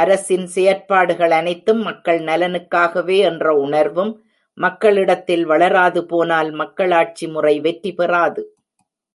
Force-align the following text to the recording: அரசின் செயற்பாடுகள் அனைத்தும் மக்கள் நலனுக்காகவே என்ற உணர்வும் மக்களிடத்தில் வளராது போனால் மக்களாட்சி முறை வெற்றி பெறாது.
அரசின் 0.00 0.44
செயற்பாடுகள் 0.46 1.30
அனைத்தும் 1.30 1.80
மக்கள் 1.82 2.20
நலனுக்காகவே 2.20 3.18
என்ற 3.30 3.54
உணர்வும் 3.56 4.12
மக்களிடத்தில் 4.58 5.46
வளராது 5.46 6.02
போனால் 6.06 6.52
மக்களாட்சி 6.52 7.28
முறை 7.28 7.56
வெற்றி 7.60 7.92
பெறாது. 7.92 8.44